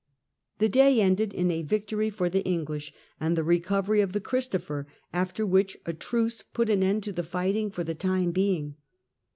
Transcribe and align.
The 0.57 0.67
day 0.67 0.99
ended 0.99 1.31
in 1.31 1.51
a 1.51 1.61
victory 1.61 2.09
for 2.09 2.27
the 2.27 2.43
English 2.43 2.91
and 3.19 3.35
the 3.37 3.43
recovery 3.43 4.01
of 4.01 4.13
the 4.13 4.19
Christopher, 4.19 4.87
after 5.13 5.45
which 5.45 5.77
a 5.85 5.93
truce 5.93 6.41
put 6.41 6.71
an 6.71 6.81
end 6.81 7.03
to 7.03 7.13
the 7.13 7.21
fighting 7.21 7.69
for 7.69 7.83
the 7.83 7.93
time 7.93 8.31
being. 8.31 8.77